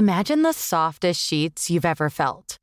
[0.00, 2.56] Imagine the softest sheets you've ever felt.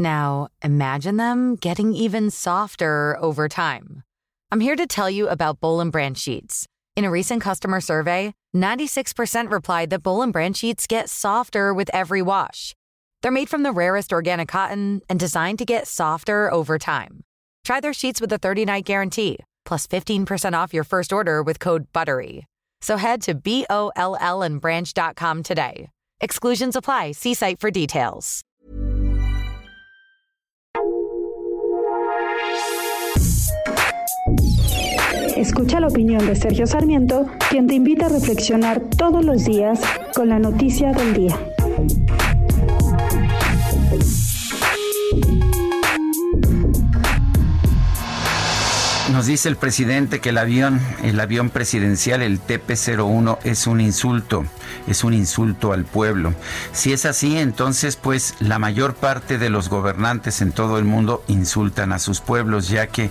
[0.00, 4.02] Now, imagine them getting even softer over time.
[4.50, 6.66] I'm here to tell you about Bowl and Branch sheets.
[6.96, 11.90] In a recent customer survey, 96% replied that Bowl and Branch sheets get softer with
[11.92, 12.74] every wash.
[13.22, 17.20] They're made from the rarest organic cotton and designed to get softer over time.
[17.64, 21.92] Try their sheets with a 30-night guarantee, plus 15% off your first order with code
[21.92, 22.46] BUTTERY.
[22.80, 25.86] So head to B-O-L-L and branch.com today.
[26.20, 27.12] Exclusions apply.
[27.12, 28.42] See site for details.
[35.36, 39.80] Escucha la opinión de Sergio Sarmiento, quien te invita a reflexionar todos los días
[40.14, 41.38] con la noticia del día.
[49.20, 54.46] Nos dice el presidente que el avión, el avión presidencial, el TP-01, es un insulto,
[54.86, 56.32] es un insulto al pueblo.
[56.72, 61.22] Si es así, entonces pues la mayor parte de los gobernantes en todo el mundo
[61.28, 63.10] insultan a sus pueblos, ya que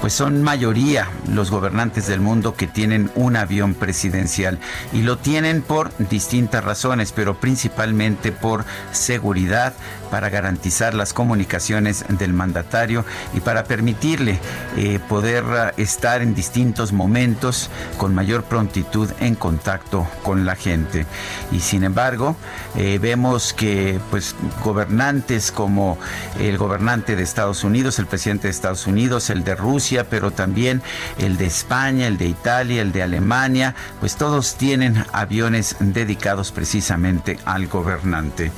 [0.00, 4.60] pues son mayoría los gobernantes del mundo que tienen un avión presidencial
[4.92, 9.74] y lo tienen por distintas razones, pero principalmente por seguridad,
[10.10, 14.38] para garantizar las comunicaciones del mandatario y para permitirle
[14.76, 15.39] eh, poder
[15.76, 21.06] estar en distintos momentos con mayor prontitud en contacto con la gente.
[21.52, 22.36] Y sin embargo,
[22.76, 25.98] eh, vemos que pues gobernantes como
[26.38, 30.82] el gobernante de Estados Unidos, el presidente de Estados Unidos, el de Rusia, pero también
[31.18, 37.38] el de España, el de Italia, el de Alemania, pues todos tienen aviones dedicados precisamente
[37.44, 38.52] al gobernante.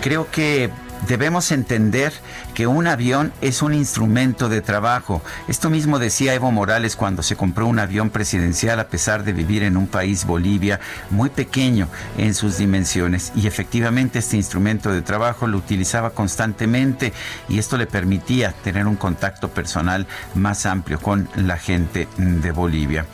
[0.00, 0.70] Creo que
[1.08, 2.12] debemos entender
[2.54, 5.22] que un avión es un instrumento de trabajo.
[5.48, 9.62] Esto mismo decía Evo Morales cuando se compró un avión presidencial a pesar de vivir
[9.62, 13.32] en un país, Bolivia, muy pequeño en sus dimensiones.
[13.34, 17.12] Y efectivamente este instrumento de trabajo lo utilizaba constantemente
[17.48, 23.06] y esto le permitía tener un contacto personal más amplio con la gente de Bolivia.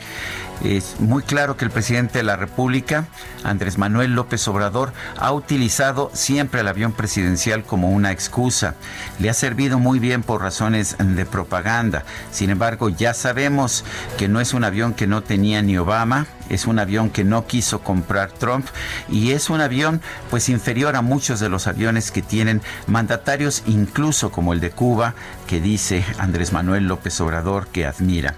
[0.64, 3.06] Es muy claro que el presidente de la República,
[3.44, 8.74] Andrés Manuel López Obrador, ha utilizado siempre el avión presidencial como una excusa.
[9.18, 12.04] Le ha servido muy bien por razones de propaganda.
[12.30, 13.84] Sin embargo, ya sabemos
[14.18, 17.46] que no es un avión que no tenía ni Obama, es un avión que no
[17.46, 18.66] quiso comprar Trump
[19.08, 24.30] y es un avión pues inferior a muchos de los aviones que tienen mandatarios incluso
[24.30, 25.14] como el de Cuba
[25.46, 28.34] que dice Andrés Manuel López Obrador que admira.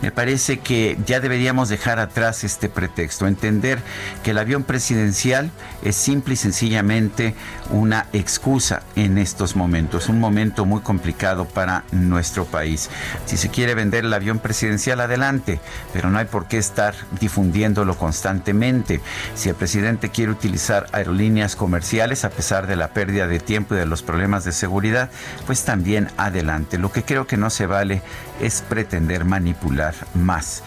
[0.00, 3.80] Me parece que ya deberíamos dejar atrás este pretexto, entender
[4.22, 5.50] que el avión presidencial
[5.82, 7.34] es simple y sencillamente
[7.70, 12.90] una excusa en estos momentos, un momento muy complicado para nuestro país.
[13.26, 15.60] Si se quiere vender el avión presidencial, adelante,
[15.92, 19.00] pero no hay por qué estar difundiéndolo constantemente.
[19.34, 23.78] Si el presidente quiere utilizar aerolíneas comerciales, a pesar de la pérdida de tiempo y
[23.78, 25.10] de los problemas de seguridad,
[25.46, 26.78] pues también adelante.
[26.78, 28.00] Lo que creo que no se vale
[28.40, 30.62] es pretender manipular más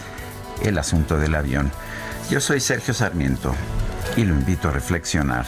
[0.62, 1.70] el asunto del avión.
[2.30, 3.54] Yo soy Sergio Sarmiento
[4.16, 5.46] y lo invito a reflexionar.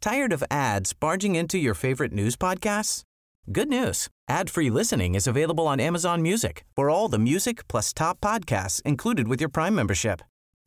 [0.00, 3.02] Tired of ads barging into your favorite news podcasts?
[3.50, 4.08] Good news.
[4.28, 6.64] Ad-free listening is available on Amazon Music.
[6.76, 10.22] For all the music plus top podcasts included with your Prime membership.